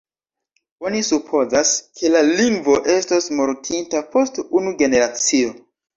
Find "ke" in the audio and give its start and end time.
1.99-2.11